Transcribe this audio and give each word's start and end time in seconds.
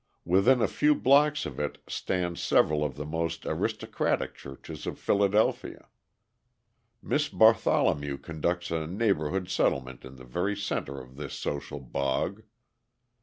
Within 0.25 0.63
a 0.63 0.67
few 0.67 0.95
blocks 0.95 1.45
of 1.45 1.59
it 1.59 1.77
stand 1.87 2.39
several 2.39 2.83
of 2.83 2.95
the 2.95 3.05
most 3.05 3.45
aristocratic 3.45 4.33
churches 4.33 4.87
of 4.87 4.97
Philadelphia. 4.97 5.89
Miss 7.03 7.29
Bartholomew 7.29 8.17
conducts 8.17 8.71
a 8.71 8.87
neighbourhood 8.87 9.47
settlement 9.47 10.03
in 10.03 10.15
the 10.15 10.25
very 10.25 10.57
centre 10.57 10.99
of 10.99 11.17
this 11.17 11.35
social 11.35 11.79
bog. 11.79 12.41